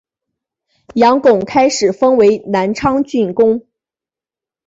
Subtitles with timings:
[0.95, 3.67] 杨珙开始封为南昌郡公。